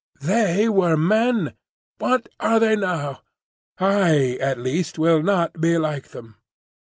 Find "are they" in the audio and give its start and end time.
2.39-2.75